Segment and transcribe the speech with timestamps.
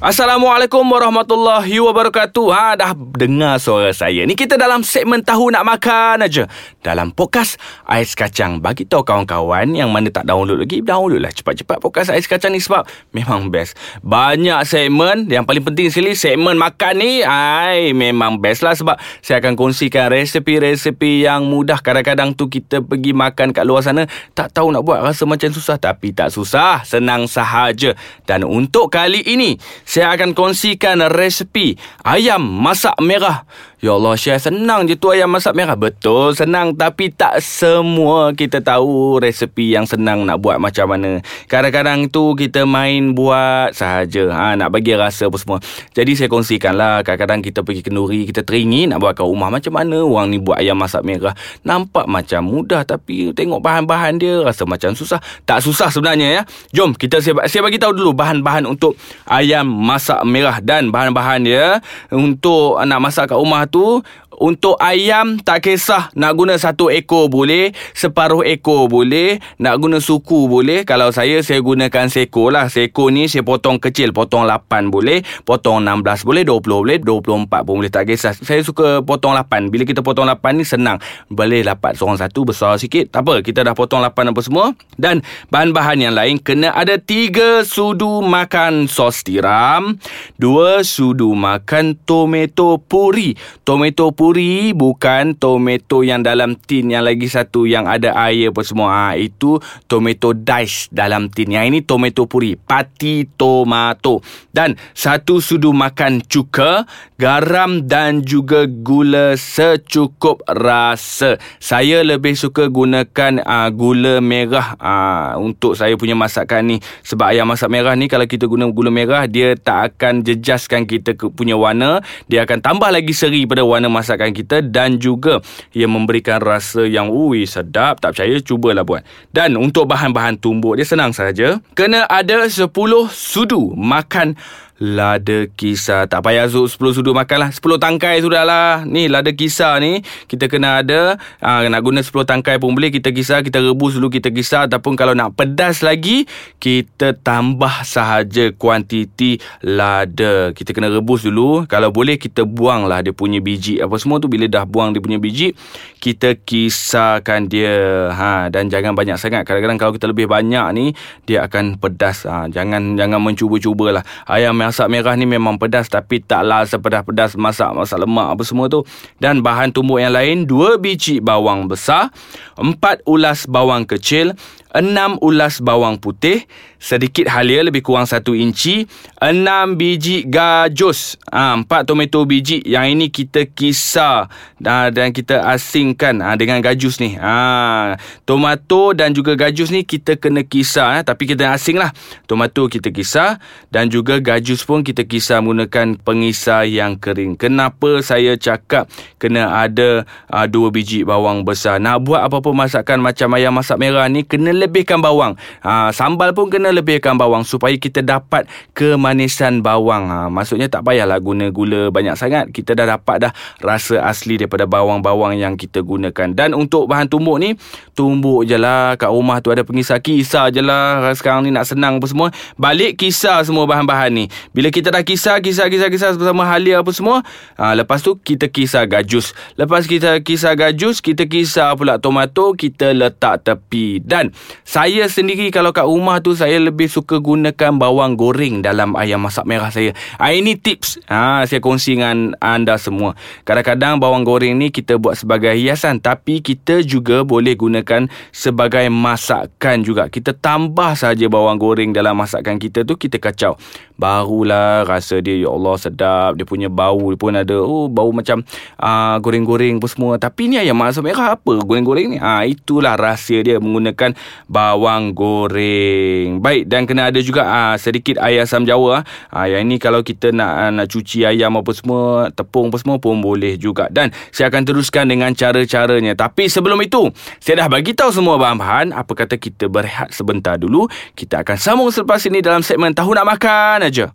[0.00, 2.46] Assalamualaikum warahmatullahi wabarakatuh.
[2.56, 4.24] Ha dah dengar suara saya.
[4.24, 6.48] Ni kita dalam segmen tahu nak makan aja.
[6.80, 8.64] Dalam podcast Ais Kacang.
[8.64, 12.64] Bagi tahu kawan-kawan yang mana tak download lagi, download lah cepat-cepat podcast Ais Kacang ni
[12.64, 13.76] sebab memang best.
[14.00, 19.44] Banyak segmen, yang paling penting sekali segmen makan ni, ai memang best lah sebab saya
[19.44, 21.76] akan kongsikan resepi-resepi yang mudah.
[21.76, 25.76] Kadang-kadang tu kita pergi makan kat luar sana, tak tahu nak buat rasa macam susah
[25.76, 27.92] tapi tak susah, senang sahaja.
[28.24, 31.74] Dan untuk kali ini saya akan kongsikan resepi
[32.06, 33.42] ayam masak merah.
[33.80, 35.72] Ya Allah, Syah senang je tu ayam masak merah.
[35.72, 36.76] Betul, senang.
[36.76, 41.24] Tapi tak semua kita tahu resepi yang senang nak buat macam mana.
[41.48, 44.28] Kadang-kadang tu kita main buat sahaja.
[44.36, 45.64] Ha, nak bagi rasa apa semua.
[45.96, 47.00] Jadi saya kongsikan lah.
[47.00, 49.48] Kadang-kadang kita pergi kenduri, kita teringin nak buat kat rumah.
[49.48, 51.32] Macam mana orang ni buat ayam masak merah.
[51.64, 55.24] Nampak macam mudah tapi tengok bahan-bahan dia rasa macam susah.
[55.48, 56.42] Tak susah sebenarnya ya.
[56.76, 61.80] Jom kita saya, saya bagi tahu dulu bahan-bahan untuk ayam masak merah dan bahan-bahan dia
[62.12, 64.02] untuk nak masak kat rumah tu
[64.40, 70.48] untuk ayam tak kisah nak guna satu ekor boleh, separuh ekor boleh, nak guna suku
[70.48, 70.88] boleh.
[70.88, 72.72] Kalau saya, saya gunakan seekor lah.
[72.72, 77.74] Seekor ni saya potong kecil, potong 8 boleh, potong 16 boleh, 20 boleh, 24 pun
[77.84, 77.92] boleh.
[77.92, 78.32] Tak kisah.
[78.32, 79.68] Saya suka potong 8.
[79.68, 80.96] Bila kita potong 8 ni senang.
[81.28, 83.12] Boleh dapat seorang satu besar sikit.
[83.12, 84.72] Tak apa, kita dah potong 8 apa semua.
[84.96, 85.20] Dan
[85.52, 90.00] bahan-bahan yang lain kena ada 3 sudu makan sos tiram,
[90.40, 93.36] 2 sudu makan tomato puri.
[93.60, 98.88] Tomato puri bukan tomato yang dalam tin yang lagi satu yang ada air apa semua.
[98.90, 101.52] Ha, itu tomato dice dalam tin.
[101.52, 104.24] Yang ini tomato puri pati tomato.
[104.48, 106.88] Dan satu sudu makan cuka
[107.20, 111.36] garam dan juga gula secukup rasa.
[111.60, 114.72] Saya lebih suka gunakan uh, gula merah.
[114.80, 116.76] Uh, untuk saya punya masakan ni.
[117.04, 121.12] Sebab ayam masak merah ni kalau kita guna gula merah dia tak akan jejaskan kita
[121.36, 122.00] punya warna.
[122.24, 125.42] Dia akan tambah lagi seri pada warna masakan kita dan juga
[125.74, 127.98] ia memberikan rasa yang ui sedap.
[127.98, 129.02] Tak percaya cubalah buat.
[129.34, 131.58] Dan untuk bahan-bahan tumbuk dia senang saja.
[131.74, 132.70] Kena ada 10
[133.10, 134.38] sudu makan
[134.80, 137.50] Lada kisar Tak payah Zul 10 sudu makan lah.
[137.52, 140.00] 10 tangkai sudah lah Ni lada kisar ni.
[140.24, 142.88] Kita kena ada aa, Nak guna 10 tangkai pun boleh.
[142.88, 146.24] Kita kisar Kita rebus dulu kita kisar Ataupun kalau nak pedas lagi
[146.56, 150.56] Kita tambah sahaja Kuantiti lada.
[150.56, 151.68] Kita kena rebus dulu.
[151.68, 153.84] Kalau boleh kita buang lah Dia punya biji.
[153.84, 155.52] Apa semua tu Bila dah buang dia punya biji
[156.00, 158.08] Kita kisarkan dia.
[158.16, 159.44] Ha, Dan jangan banyak sangat.
[159.44, 160.96] Kadang-kadang kalau kita lebih banyak ni
[161.28, 162.24] Dia akan pedas.
[162.24, 167.34] Ha, Jangan jangan mencuba-cuba lah Ayam yang masak merah ni memang pedas tapi taklah sepedas-pedas
[167.34, 168.86] masak masak lemak apa semua tu.
[169.18, 172.14] Dan bahan tumbuk yang lain, dua biji bawang besar,
[172.54, 174.38] empat ulas bawang kecil,
[174.70, 176.46] enam ulas bawang putih,
[176.80, 178.86] sedikit halia lebih kurang satu inci,
[179.18, 184.30] enam biji gajus, ha, empat tomato biji yang ini kita kisar
[184.62, 187.18] dan kita asingkan ha, dengan gajus ni.
[187.18, 191.90] Ha, tomato dan juga gajus ni kita kena kisar, ha, tapi kita asing lah.
[192.30, 193.42] Tomato kita kisar
[193.74, 197.34] dan juga gajus pun kita kisar menggunakan pengisar yang kering.
[197.34, 198.86] Kenapa saya cakap
[199.18, 201.82] kena ada ha, dua biji bawang besar?
[201.82, 205.40] Nak buat apa-apa masakan macam ayam masak merah ni, kena lebihkan bawang.
[205.64, 208.44] Ha, sambal pun kena lebihkan bawang supaya kita dapat
[208.76, 210.12] kemanisan bawang.
[210.12, 212.52] Ha, maksudnya tak payahlah guna gula banyak sangat.
[212.52, 213.32] Kita dah dapat dah
[213.64, 216.36] rasa asli daripada bawang-bawang yang kita gunakan.
[216.36, 217.56] Dan untuk bahan tumbuk ni,
[217.96, 218.94] tumbuk je lah.
[219.00, 219.98] Kat rumah tu ada pengisar.
[220.04, 221.08] Kisar je lah.
[221.16, 222.28] Sekarang ni nak senang apa semua.
[222.60, 224.24] Balik kisar semua bahan-bahan ni.
[224.52, 227.24] Bila kita dah kisar, kisar, kisar, kisar bersama halia apa semua.
[227.56, 229.32] Ha, lepas tu kita kisar gajus.
[229.56, 232.52] Lepas kita kisar gajus, kita kisar pula tomato.
[232.52, 234.02] Kita letak tepi.
[234.02, 234.34] Dan
[234.64, 239.44] saya sendiri kalau kat rumah tu saya lebih suka gunakan bawang goreng dalam ayam masak
[239.48, 239.92] merah saya.
[240.20, 243.18] Ha, ini tips ha, saya kongsi dengan anda semua.
[243.42, 249.82] Kadang-kadang bawang goreng ni kita buat sebagai hiasan tapi kita juga boleh gunakan sebagai masakan
[249.82, 250.06] juga.
[250.06, 253.58] Kita tambah saja bawang goreng dalam masakan kita tu kita kacau.
[254.00, 256.38] Barulah rasa dia ya Allah sedap.
[256.38, 258.40] Dia punya bau dia pun ada oh bau macam
[258.80, 260.12] uh, goreng-goreng pun semua.
[260.16, 262.18] Tapi ni ayam masak merah apa goreng-goreng ni?
[262.20, 264.16] Ha, itulah rahsia dia menggunakan
[264.50, 266.42] bawang goreng.
[266.42, 269.06] Baik dan kena ada juga ah, sedikit air asam jawa.
[269.30, 269.46] Ah.
[269.46, 273.22] yang ini kalau kita nak aa, nak cuci ayam apa semua, tepung apa semua pun
[273.22, 273.86] boleh juga.
[273.86, 276.18] Dan saya akan teruskan dengan cara-caranya.
[276.18, 278.90] Tapi sebelum itu, saya dah bagi tahu semua bahan-bahan.
[278.90, 280.90] Apa kata kita berehat sebentar dulu.
[281.14, 284.10] Kita akan sambung selepas ini dalam segmen Tahu Nak Makan aja.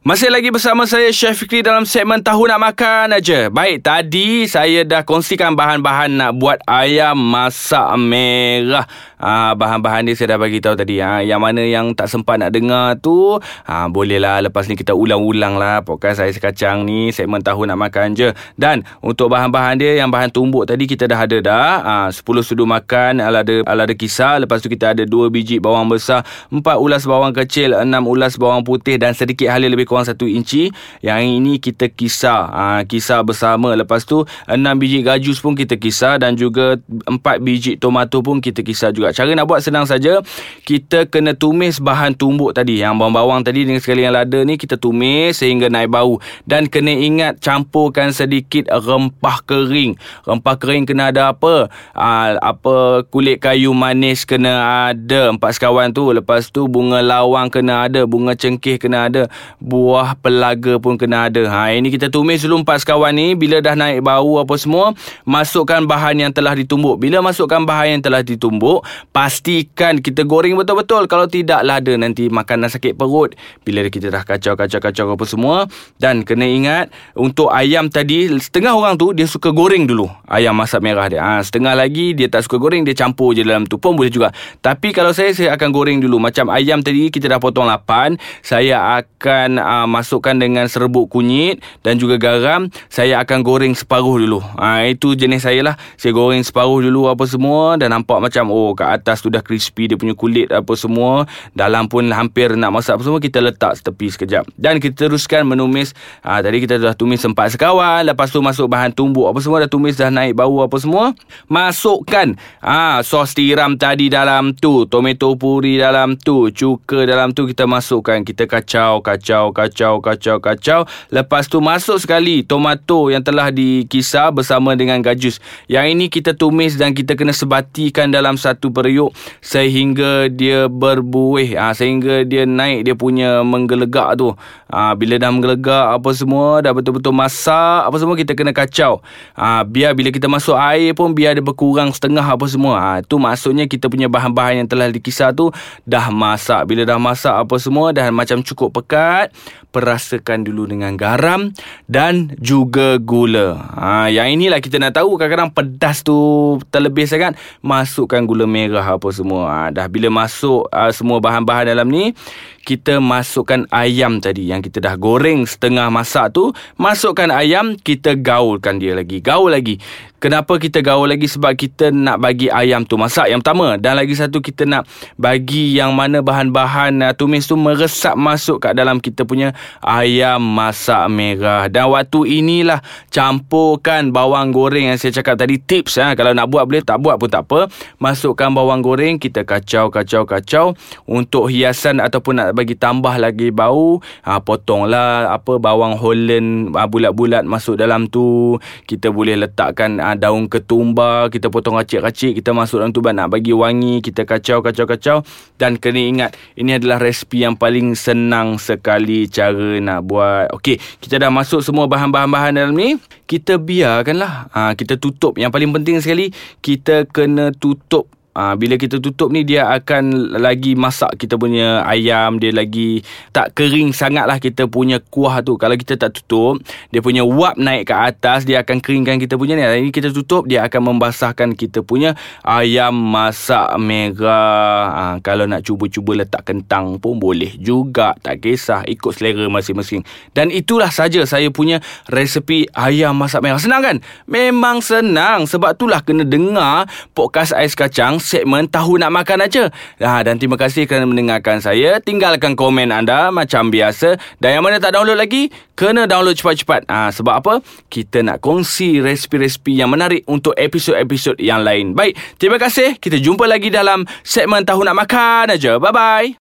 [0.00, 3.52] Masih lagi bersama saya Chef Fikri dalam segmen Tahu Nak Makan aja.
[3.52, 8.88] Baik, tadi saya dah kongsikan bahan-bahan nak buat ayam masak merah.
[9.20, 10.98] Uh, bahan-bahan dia saya dah bagi tahu tadi.
[10.98, 15.60] Uh, yang mana yang tak sempat nak dengar tu, uh, bolehlah lepas ni kita ulang-ulang
[15.60, 18.32] lah podcast ais kacang ni segmen tahu nak makan je.
[18.56, 21.68] Dan untuk bahan-bahan dia yang bahan tumbuk tadi kita dah ada dah.
[21.84, 24.40] Uh, 10 sudu makan ala ada ala ada kisar.
[24.40, 28.64] Lepas tu kita ada 2 biji bawang besar, 4 ulas bawang kecil, 6 ulas bawang
[28.64, 30.72] putih dan sedikit halia lebih kurang 1 inci.
[31.04, 32.48] Yang ini kita kisar.
[32.50, 33.76] Uh, kisar bersama.
[33.76, 38.64] Lepas tu 6 biji gajus pun kita kisar dan juga 4 biji tomato pun kita
[38.64, 39.09] kisar juga.
[39.12, 40.22] Cara nak buat senang saja.
[40.64, 42.80] Kita kena tumis bahan tumbuk tadi.
[42.80, 46.22] Yang bawang-bawang tadi dengan sekali yang lada ni kita tumis sehingga naik bau.
[46.46, 49.98] Dan kena ingat campurkan sedikit rempah kering.
[50.24, 51.68] Rempah kering kena ada apa?
[51.94, 55.34] Aa, apa kulit kayu manis kena ada.
[55.34, 56.10] Empat sekawan tu.
[56.10, 58.06] Lepas tu bunga lawang kena ada.
[58.06, 59.26] Bunga cengkeh kena ada.
[59.58, 61.42] Buah pelaga pun kena ada.
[61.50, 63.34] Ha, ini kita tumis dulu empat sekawan ni.
[63.34, 64.92] Bila dah naik bau apa semua.
[65.26, 67.00] Masukkan bahan yang telah ditumbuk.
[67.00, 68.84] Bila masukkan bahan yang telah ditumbuk.
[69.10, 71.08] Pastikan kita goreng betul-betul.
[71.08, 73.32] Kalau tidak lada nanti makanan sakit perut.
[73.64, 75.56] Bila kita dah kacau-kacau-kacau apa semua.
[75.96, 76.92] Dan kena ingat.
[77.16, 78.28] Untuk ayam tadi.
[78.38, 80.06] Setengah orang tu dia suka goreng dulu.
[80.28, 81.24] Ayam masak merah dia.
[81.24, 82.84] Ha, setengah lagi dia tak suka goreng.
[82.84, 84.30] Dia campur je dalam tu pun boleh juga.
[84.60, 86.20] Tapi kalau saya, saya akan goreng dulu.
[86.20, 88.20] Macam ayam tadi kita dah potong lapan.
[88.44, 91.62] Saya akan uh, masukkan dengan serbuk kunyit.
[91.80, 92.68] Dan juga garam.
[92.92, 94.44] Saya akan goreng separuh dulu.
[94.60, 95.74] Ha, itu jenis saya lah.
[95.96, 97.74] Saya goreng separuh dulu apa semua.
[97.80, 101.24] Dan nampak macam oh kat atas tu dah crispy dia punya kulit apa semua.
[101.54, 103.20] Dalam pun hampir nak masak apa semua.
[103.22, 104.50] Kita letak tepi sekejap.
[104.58, 105.94] Dan kita teruskan menumis.
[106.26, 108.02] Ha, tadi kita dah tumis empat sekawan.
[108.04, 109.62] Lepas tu masuk bahan tumbuk apa semua.
[109.62, 111.14] Dah tumis dah naik bau apa semua.
[111.46, 114.84] Masukkan ha, sos tiram tadi dalam tu.
[114.90, 116.50] Tomato puri dalam tu.
[116.50, 118.20] Cuka dalam tu kita masukkan.
[118.26, 120.80] Kita kacau, kacau, kacau, kacau, kacau.
[121.14, 125.38] Lepas tu masuk sekali tomato yang telah dikisar bersama dengan gajus.
[125.70, 129.12] Yang ini kita tumis dan kita kena sebatikan dalam satu periuk
[129.44, 131.60] sehingga dia berbuih.
[131.60, 134.32] Ha, sehingga dia naik dia punya menggelegak tu.
[134.70, 139.02] Ha, bila dah menggelegak apa semua, dah betul-betul masak apa semua kita kena kacau.
[139.34, 142.74] Ha, biar bila kita masuk air pun biar dia berkurang setengah apa semua.
[142.78, 145.50] Ha, tu maksudnya kita punya bahan-bahan yang telah dikisar tu
[145.82, 146.70] dah masak.
[146.70, 149.34] Bila dah masak apa semua dah macam cukup pekat,
[149.74, 151.50] perasakan dulu dengan garam
[151.90, 153.58] dan juga gula.
[153.74, 157.34] Ha, yang inilah kita nak tahu kadang-kadang pedas tu terlebih sangat.
[157.62, 159.42] Masukkan gula merah apa semua.
[159.50, 162.14] Ha, dah bila masuk uh, semua bahan-bahan dalam ni,
[162.60, 166.52] kita masukkan ayam tadi yang kita dah goreng setengah masak tu.
[166.76, 169.18] Masukkan ayam, kita gaulkan dia lagi.
[169.24, 169.80] Gaul lagi.
[170.20, 171.24] Kenapa kita gaul lagi?
[171.24, 173.80] Sebab kita nak bagi ayam tu masak yang pertama.
[173.80, 174.84] Dan lagi satu kita nak
[175.16, 181.08] bagi yang mana bahan-bahan uh, tumis tu meresap masuk kat dalam kita punya ayam masak
[181.08, 181.72] merah.
[181.72, 185.56] Dan waktu inilah campurkan bawang goreng yang saya cakap tadi.
[185.56, 186.12] Tips ha?
[186.12, 187.72] kalau nak buat boleh, tak buat pun tak apa.
[187.96, 190.76] Masukkan bawang goreng, kita kacau, kacau, kacau.
[191.08, 197.48] Untuk hiasan ataupun nak bagi tambah lagi bau, ha, potonglah apa bawang holland ha, bulat-bulat
[197.48, 198.60] masuk dalam tu.
[198.84, 203.54] Kita boleh letakkan ha, daun ketumbar kita potong racik-racik kita masuk dalam tu nak bagi
[203.54, 205.18] wangi kita kacau kacau kacau.
[205.60, 210.50] Dan kena ingat ini adalah resipi yang paling senang sekali cara nak buat.
[210.56, 212.96] Okey kita dah masuk semua bahan-bahan dalam ni.
[213.30, 214.50] Kita biarkanlah.
[214.50, 215.38] Ha, kita tutup.
[215.38, 218.10] Yang paling penting sekali kita kena tutup
[218.40, 223.04] Ha, bila kita tutup ni dia akan lagi masak kita punya ayam dia lagi
[223.36, 225.60] tak kering sangat lah kita punya kuah tu.
[225.60, 226.56] Kalau kita tak tutup
[226.88, 229.68] dia punya wap naik ke atas dia akan keringkan kita punya ni.
[229.68, 234.88] Ini kita tutup dia akan membasahkan kita punya ayam masak merah.
[234.88, 238.16] Ha, kalau nak cuba-cuba letak kentang pun boleh juga.
[238.24, 240.00] Tak kisah ikut selera masing-masing.
[240.32, 243.60] Dan itulah saja saya punya resepi ayam masak merah.
[243.60, 243.96] Senang kan?
[244.24, 245.44] Memang senang.
[245.44, 249.66] Sebab itulah kena dengar podcast ais kacang segmen Tahu Nak Makan aja.
[249.98, 251.98] Ha, dan terima kasih kerana mendengarkan saya.
[251.98, 254.14] Tinggalkan komen anda macam biasa.
[254.38, 256.86] Dan yang mana tak download lagi, kena download cepat-cepat.
[256.86, 257.54] Ha, sebab apa?
[257.90, 261.98] Kita nak kongsi resipi-resipi yang menarik untuk episod-episod yang lain.
[261.98, 262.94] Baik, terima kasih.
[263.02, 265.82] Kita jumpa lagi dalam segmen Tahu Nak Makan aja.
[265.82, 266.38] Bye-bye.